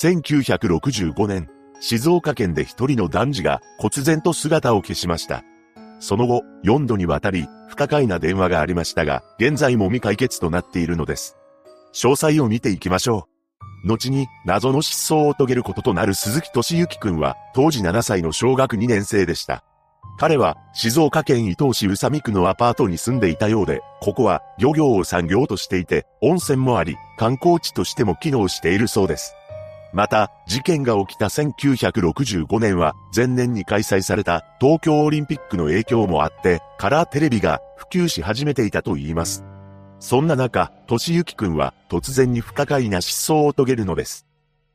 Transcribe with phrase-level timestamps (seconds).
[0.00, 1.48] 1965年、
[1.80, 5.42] 静岡県で一人の男児が忽然と姿を消しました。
[5.98, 11.36] その後、4度にわたり、不可解な電話がありましたが、現在も未解決となっているのです。
[11.92, 13.26] 詳細を見ていきましょ
[13.84, 13.88] う。
[13.88, 19.64] 後に、謎の失踪を遂げることとなる鈴木敏之くんは、当時7歳の小学2年生でした。
[20.20, 29.34] 彼は、静岡県伊東市宇佐美区のアパートに住んでいたようで、ここは漁業を産業としていて、温泉もあり、観光地としても機能しているそうです。
[29.92, 39.44] また、事件が起きた1965年は、前年に開催された東京オリンピックの影響もあって、カラーテレビが普及し始めていたと言います。
[40.00, 44.26] そんな中、敏之くんは突然に不可解な失踪を遂げるのです。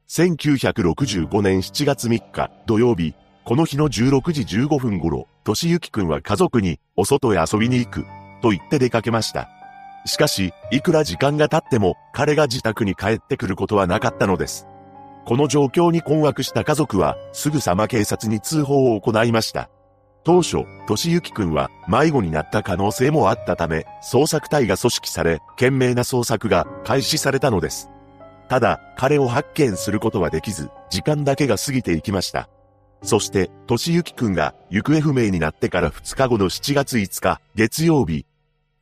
[0.10, 3.14] 1965年7月3日土曜日、
[3.46, 8.06] この日の16時15分頃、敏之くんは家族にお外へ遊びに行く
[8.42, 9.50] と言って出かけました。
[10.06, 14.68] しかし、いくら時間が経っても彼が自宅に帰ってくることはなかったのです。
[15.26, 19.70] この状況に困惑した家族は、すぐさま警察に通報を行いました。
[20.26, 27.90] 当初、俊之くんは迷子になった可能性もあったため、捜索隊が組織され、懸命な捜索が開始されたのです。
[28.50, 32.50] ただ、彼を発見することはできず、時間だけが過ぎていきました。
[33.02, 38.26] そして、俊之くんが行方不明になってから2日後の7月5日、月曜日。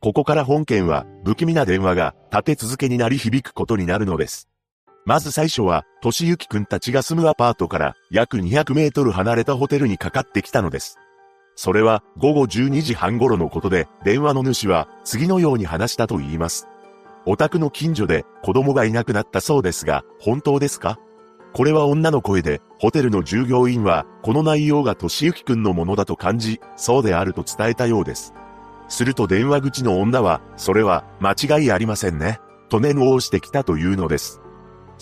[0.00, 4.51] ここから本件は、不気味な電話が立て続けになり響くことになるのです。
[5.04, 10.98] まず最初は、としゆきくんたちが住むアパートから約200メートル離れたホテルにかかってきたのです。
[11.56, 16.68] それは午後12時半頃のことで、電話の主は次のように話したと言います。
[17.26, 20.98] お宅の近所で子供がいなくなったそうですが、本当ですか？
[21.52, 28.32] これは女の声で、ホテルの従業員は、この内容がとしゆきくんのものだと感じ、そうであると伝えたようです。
[28.88, 32.40] すると電話口の女は、それは、間違いありませんね。
[32.70, 34.41] と念を押してきたというのです。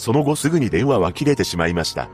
[0.00, 2.08] その後すぐに電話は切れてしまいました。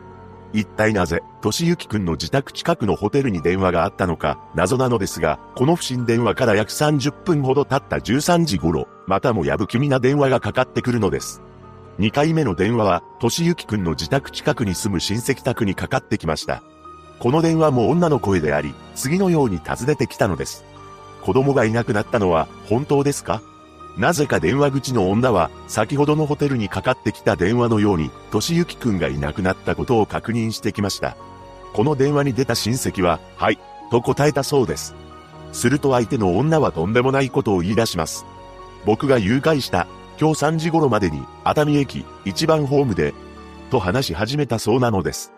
[0.53, 11.43] 一体なぜ、としゆきくんの自宅近くのホテルに電話があったのか、謎なのですが、この不審電話から約30分ほど経った13時頃、またもや不気味な電話がかかってくるのです。
[12.01, 16.65] 2回目の電話は、としゆきくんの自宅近くに住む親戚宅にかかってきました。
[17.21, 20.65] この電話も女の声であり、次のように尋ねてきたのです。
[21.23, 23.43] 子供がいなくなったのは本当ですか？
[23.97, 31.17] なぜか電話口の女は、先ほどのホテルにかかってきた電話のように、としゆきくんがいなくなったことを確認してきました。
[31.73, 33.59] この電話に出た親戚は、はい、
[33.91, 34.95] と答えたそうです。
[35.53, 38.27] すると相手の女はとんでもないことを言い出します。
[38.85, 39.87] 僕が誘拐した、
[40.21, 43.15] 今日3時頃までに、熱海駅、一番ホームで、
[43.71, 45.33] と話し始めたそうなのです。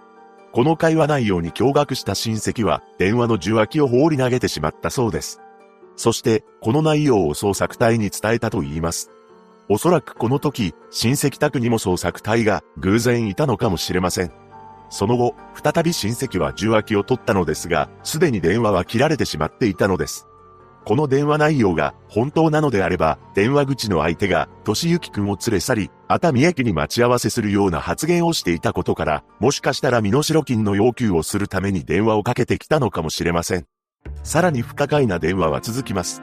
[0.52, 5.40] この会話内容に驚愕した親戚は、電話の受話器を放り投げてしまったそうです。
[5.98, 9.10] そして、この内容を捜索隊に伝えたと言います。
[9.68, 14.30] おそらくこの時、親戚宅にも捜索隊が偶然いたのかもしれません。
[14.90, 20.28] その後、再び親戚は受話器を取ったのですが、すでに電話は切られてしまっていたのです。
[20.84, 33.66] この電話内容が本当なのであれば、電話口の相手が、としゆきくんを連れ去り、熱海駅に待ち合わせするような発言をしていたことから、もしかしたら身代金の要求をするために電話をかけてきたのかもしれません。
[34.22, 36.22] さらに不可解な電話は続きます。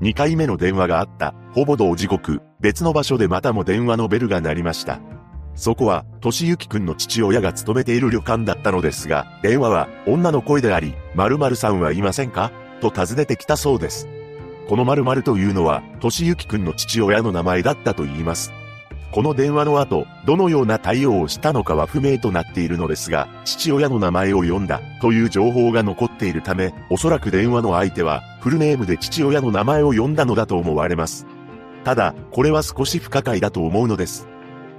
[0.00, 5.00] 2回目の電話があった、ほぼ同時刻、別の場所でまたも電話のベルが鳴りました。
[5.54, 12.52] そこは、としゆきくんの父親が勤めている旅館だったのですが、電話は、女の声であり、〇〇さんはいませんか？
[12.80, 14.08] と尋ねてきたそうです。
[14.68, 18.52] この〇〇というのは、としゆきくんの父親の名前だったと言います。
[19.10, 31.26] この電話の後、どのような対応をしたのかは不明となっているのですが、父親の名前を読んだという情報が残っているため、おそらく電話の相手はフルネームで父親の名前を読んだのだと思われます。
[31.84, 34.28] ただ、これは少し不可解だと思うのです。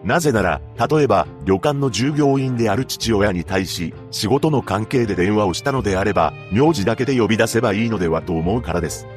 [0.03, 9.07] なぜなら、例えば、旅館の従業員である父親に対し、仕事の関係で電話をしたのであれば、名字だけで呼び出せばいいのではと思うからです。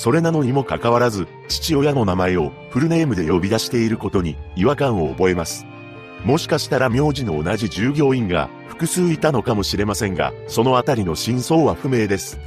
[0.00, 5.66] それなのにもかかわらず、父親の名前をフルネームで呼び出していることに違和感を覚えます。
[6.24, 12.40] もしかしたら名字の同じ従業員が複数いたのかもしれませんが、そのあたりの真相は不明です。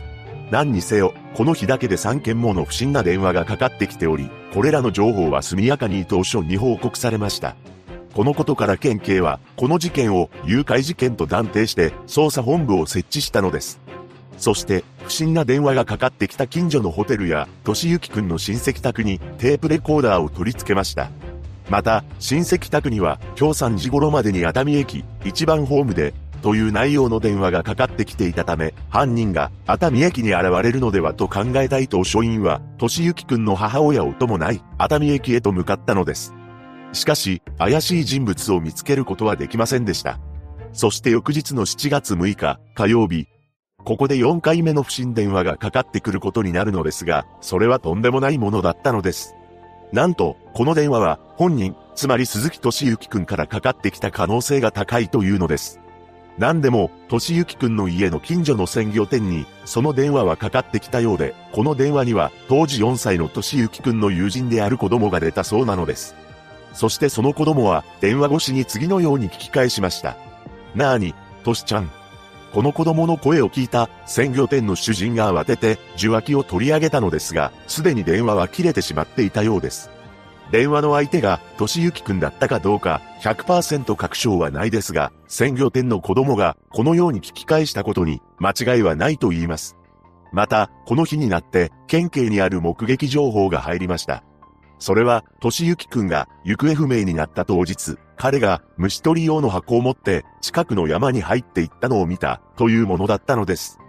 [0.49, 7.55] 何にせよ、この日だけで3件もの不審な電話がかかってきており、これらの情報は速やかに当初に報告されました。
[8.15, 13.82] このことから県警は、この事件を誘拐事件と断定して捜査本部を設置したのです。
[14.37, 21.09] そして、不審な電話がかかってきた近所のホテルや、としゆきくんの親戚宅にテープレコーダーを取り付けました。
[21.69, 36.33] また、親戚宅には、今日3時頃までに熱海駅、一番ホームで、という内容の電話がかかってきていたため、犯人が熱海駅に現れるのではと考えたいと署員は、としゆきくんの母親を伴い、熱海駅へと向かったのです。
[36.91, 40.19] しかし、怪しい人物を見つけることはできませんでした。
[40.73, 43.27] そして翌日の7月6日、火曜日。
[43.85, 49.35] ここで4回目の不審電話がかかってくることになるのですが、それはとんでもないものだったのです。
[49.91, 55.79] なんと、この電話は、本人、つまり鈴木敏之くんからかかってきた可能性が高いというのです。
[56.37, 66.15] 何でも、敏之くんの家の近所の鮮魚店に、その電話はかかってきたようで、この電話には、当時4歳の敏之くんの友人である子供が出たそうなのです。
[66.73, 70.15] そしてその子供は、電話越しに次のように聞き返しました。
[70.73, 71.13] なーに、
[71.43, 71.91] トシちゃん。
[72.53, 79.89] この子供の声を聞いた鮮魚店の主人が慌てて受話器を取り上げたのですが、すでに電話は切れてしまっていたようです。
[80.51, 89.75] 電話の相手が、としゆきくんだったかどうか、100%確証はないですが、鮮魚店の子供が、このように聞き返したことに、間違いはないと言います。
[90.31, 94.23] また、この日になって、県警にある目撃情報が入りました。
[94.77, 103.79] それは、としゆきくんが行方不明になった当日、彼が虫取り用の箱を持って近くの山に入っていったのを見たというものだったのです。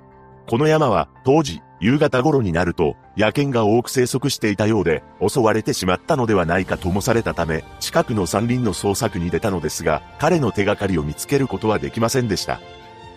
[0.46, 12.60] この山は当時夕方頃になると野犬が多く生息していたようで襲われてしまったのではないかともされたため近くの山林の捜索に出たのですが彼の手がかりを見つけることはできませんでした。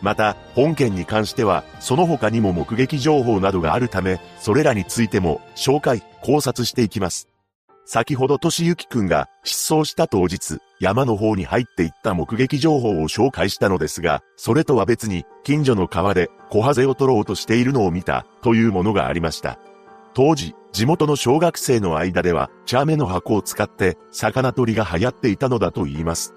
[0.01, 7.30] また、本件に関しては、その他にも目撃情報などがあるため、それらについても、紹介、考察していきます。
[7.89, 19.57] 先ほどとしゆきくんが失踪した当日、山の方に入っていった目撃情報を紹介したのですが、それとは別に、近所の川で小ハゼを取ろうとしているのを見た、というものがありました。
[20.13, 26.34] 当時、地元の小学生の間では、チャーメの箱を使って、魚取りが流行っていたのだと言います。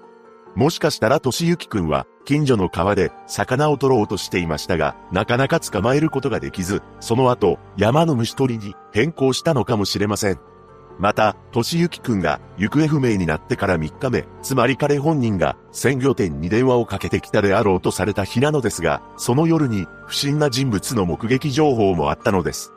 [0.55, 10.39] もしかしたらとしゆきくんは、近所の川で魚を取ろうとしていましたが、なかなか捕まえることができず、その後、山の虫取りに変更したのかもしれません。
[11.01, 22.71] また、としゆきくんが行方不明になってから3日目、つまり彼本人が鮮魚店に電話をかけてきたであろうとされた日なのですが、その夜に不審な人物の目撃情報もあったのです。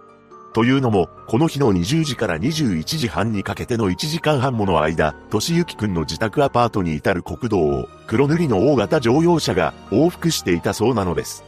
[0.55, 11.45] というのも、この日の20時から21時半にかけての1時間半もの間、としゆきくんの自宅アパートに至る国道を黒塗りの大型乗用車が往復していたそうなのです。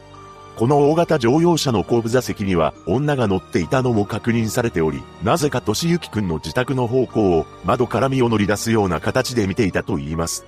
[0.57, 10.47] この大型乗用車の後部座席には女が乗っていたのも確認されており、なぜかとしゆきくんの自宅の方向を窓から身を乗り出すような形で見ていたと言います。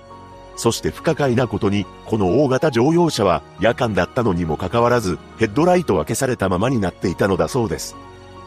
[0.56, 7.94] そして不可解なことに、この大型乗用車は夜間だったのにもかかわらず、ヘッドライトは消されたままになっていたのだそうです。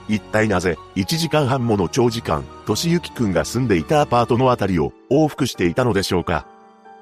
[0.09, 6.45] 一体なぜ、1時間半もの長時間、としゆきくんが住んでいたアパートのあたりを往復していたのでしょうか。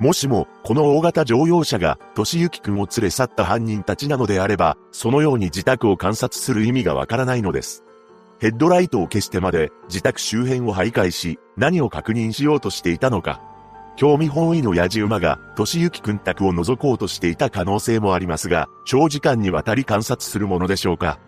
[0.02, 7.84] もしも、この大型乗用車が、としゆきくんを連れ去った犯人たちなのであれば、そのように自宅を観察する意味がわからないのです。
[8.40, 13.44] ヘッドライトを消してまで、自宅周辺を徘徊し、何を確認しようとしていたのか。
[13.96, 21.20] 興味本位のヤジ馬が、としゆきくん宅を覗こうとしていた可能性もありますが、長時間にわたり観察するものでしょうか。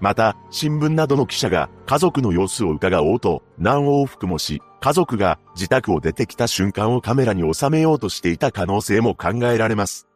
[0.00, 10.06] また、新聞などの記者が家族の様子を伺おうと何往復もし、家族が自宅を出てきた瞬間をカメラに収めようとしていた可能性も考えられます。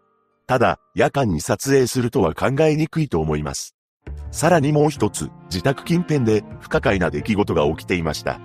[0.46, 3.76] ただ、夜間に撮影するとは考えにくいと思います。
[4.30, 8.40] さらにもう一つ、自宅近辺で不可解な出来事が起きていました。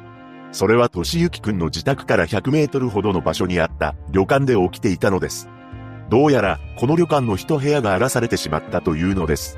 [0.51, 5.49] それは、としゆきくんの自宅から100メートルほどの場所にあった旅館で起きていたのです。
[6.09, 9.57] どうやら、この旅館の一部屋が荒らされてしまったというのです。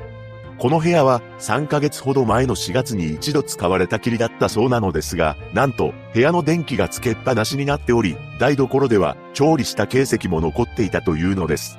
[0.58, 11.78] この部屋は3ヶ月ほど前の4月に一度使われたきりだったそうなのですが、なんと部屋の電気がつけっぱなしになっており、台所では調理した形跡も残っていたというのです。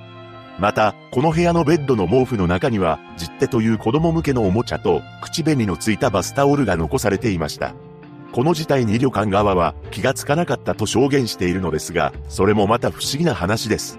[0.61, 7.75] また、この部屋のベッドの毛布の中には、実手という子供向けのおもちゃと、口紅のついたバスタオルが残されていました。
[8.33, 13.99] この事態に旅館側は気がつかなかったと証言しているのですが、それもまた不思議な話です。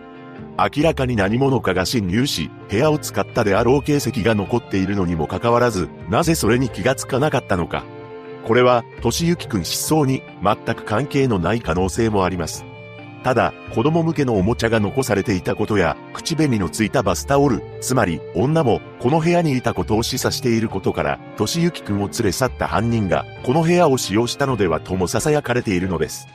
[0.76, 7.84] 明らかに何者かが侵入し、部屋を使ったであろう形跡が残っているのにもかかわらず、なぜそれに気がつかなかったのか。
[8.46, 12.66] これは、としゆきくん失踪に全く関係のない可能性もあります。
[13.24, 26.28] ただ、子供向けのおもちゃが残されていたことや、口紅のついたバスタオル、つまり、女も、この部屋にいたことを示唆していることから、としゆきくんを連れ去った犯人が、この部屋を使用したのではとも囁かれているのです。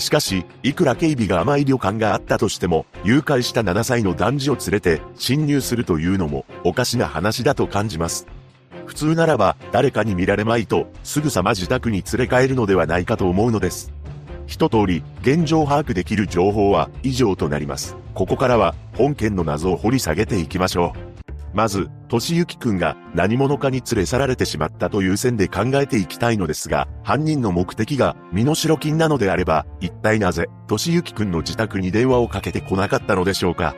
[0.00, 8.26] しかし、いくら警備が甘い旅館があったとしても、誘拐した7歳の男児を連れて侵入するというのもおかしな話だと感じます。
[8.86, 13.92] 普通ならば誰かに見られまいとすぐさま自宅に連れ帰るのではないかと思うのです。
[14.46, 17.94] 一通り現状把握できる情報は以上となります。
[18.14, 21.09] ここからは本件の謎を掘り下げていきましょう。
[21.52, 33.74] まず、としゆきくんが何者かに連れ去られてしまったという線で考えていきたいのですが、犯人の目的が身代金なのであれば、一体なぜ、としゆきくんの自宅に電話をかけてこなかったのでしょうか。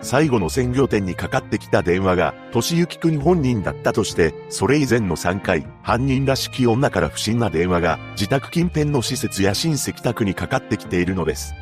[0.00, 11.54] 最後の鮮魚店にかかってきた電話が、としゆきくん本人だったとして、それ以前の3回、犯人らしき女から不審な電話が、自宅近辺の施設や親戚宅にかかってきているのです。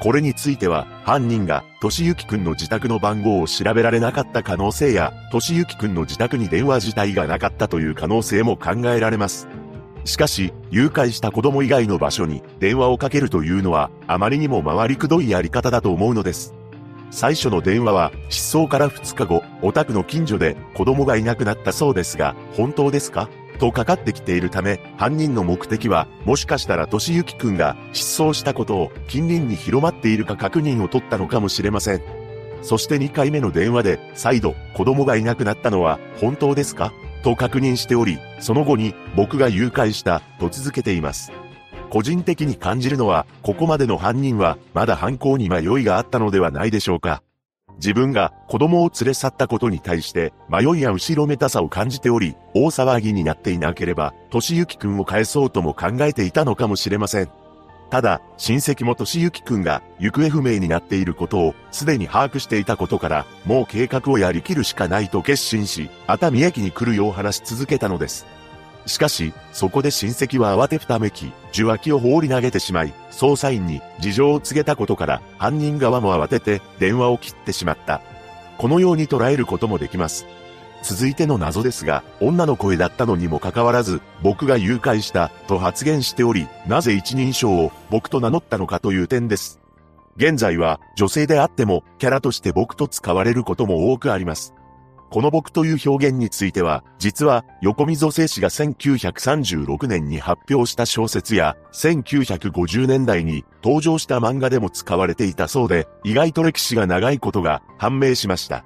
[0.00, 9.48] これについては、犯人が、としゆきくんの自宅の番号を調べられなかった可能性や、としゆきくんの自宅に電話自体がなかったという可能性も考えられます。
[10.04, 16.52] しかし、誘拐した子供以外の場所に電話をかけるというのは、あまりにも回りくどいやり方だと思うのです。
[17.10, 23.30] 最初の電話は、失踪から2日後、お宅の近所で子供がいなくなったそうですが、本当ですか？
[23.58, 32.02] とかかってきているため、犯人の目的は、もしかしたらとしゆきくんが失踪したことを近隣に広まっているか確認を取ったのかもしれません。
[32.62, 36.92] そして2回目の電話で、再度、子供がいなくなったのは、本当ですか？
[37.22, 41.30] と確認しており、その後に、僕が誘拐した、と続けています。
[41.90, 47.22] 個人的に感じるのは、ここまでの犯人は、まだ犯行に迷いがあったのではないでしょうか。
[47.76, 57.28] 自分が子供を連れ去ったことに対して迷いや後ろめたさを感じており、大騒ぎになっていなければ、としゆきくんを返そうとも考えていたのかもしれません。
[57.90, 68.26] ただ、親戚もとしゆきくんが行方不明になっていることをすでに把握していたことから、もう計画をやりきるしかないと決心し、熱海駅に来るよう話し続けたのです。
[68.86, 78.02] しかし、そこで親戚は慌てふためき、受話器を放り投げてしまい、捜査員に事情を告げたことから、犯人側も慌てて電話を切ってしまった。
[78.58, 80.26] このように捉えることもできます。
[80.82, 89.60] 続いての謎ですが、女の声だったのにもかかわらず、僕が誘拐したと発言しており、なぜ一人称を僕と名乗ったのかという点です。
[90.16, 94.54] 現在は女性であってもキャラとして僕と使われることも多くあります。
[95.10, 108.64] この僕という表現については、実は横溝正史が1936年に発表した小説や、1950年代に登場した漫画でも使われていたそうで、意外と歴史が長いことが判明しました。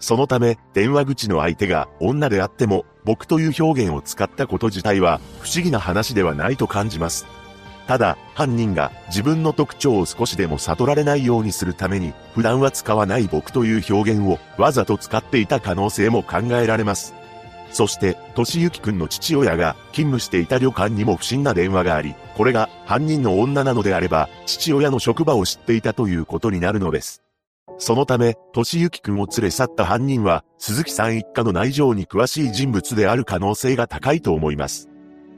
[0.00, 7.26] そのため、電話口の相手が女であっても、僕という表現を使ったこと自体は不思議な話ではないと感じます。
[7.86, 17.14] ただ、犯人が自分の特徴を少しでも悟られないようにするために、普段は使わない僕という表現をわざと使っていた可能性も考えられます。
[17.70, 27.22] そして、としゆきくんの父親が勤務していた旅館にも不審な電話があり、これが犯人の女なのであれば、父親の職場を知っていたということになるのです。
[27.78, 34.88] そのため、としゆきくんを連れ去った犯人は、鈴木さん一家の内情に詳しい人物である可能性が高いと思います。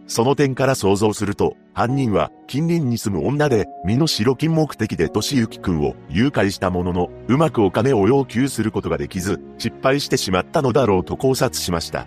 [0.06, 12.06] その点から想像すると、犯人は近隣に住む女で、身代金目的で俊之くんを誘拐したものの、うまくお金を要求することができず、失敗してしまったのだろうと考察しました。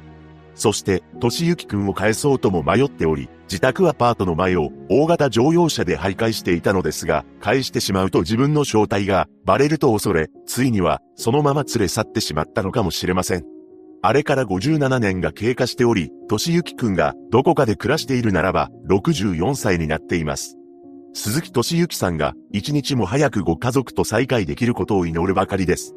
[0.55, 13.58] そして、俊之くんを返そうとも迷っており、自宅アパートの前を大型乗用車で徘徊していたのですが、返してしまうと自分の正体がバレると恐れ、ついにはそのまま連れ去ってしまったのかもしれません。
[14.01, 20.55] あれから57年が経過しており、としゆきくんがどこかで暮らしているならば、64歳になっています。
[21.13, 25.95] 鈴木としゆきさんが一日も早くご家族と再会できることを祈るばかりです。